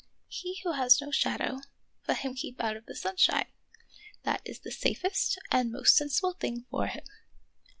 He 0.29 0.59
who 0.63 0.71
has 0.71 0.99
no 0.99 1.11
shadow, 1.11 1.61
let 2.07 2.17
him 2.21 2.33
keep 2.33 2.59
out 2.59 2.75
of 2.75 2.87
the 2.87 2.95
sunshine; 2.95 3.45
that 4.23 4.41
is 4.43 4.61
the 4.61 4.71
safest 4.71 5.37
and 5.51 5.71
most 5.71 5.95
sensible 5.95 6.33
thing 6.33 6.65
for 6.71 6.87
him." 6.87 7.03